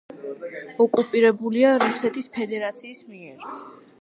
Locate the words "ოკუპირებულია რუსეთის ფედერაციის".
0.85-3.07